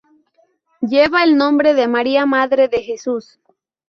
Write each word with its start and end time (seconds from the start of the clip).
Lleva 0.81 1.21
el 1.23 1.37
nombre 1.37 1.75
de 1.75 1.87
María, 1.87 2.25
madre 2.25 2.67
de 2.67 2.81
Jesús. 2.81 3.37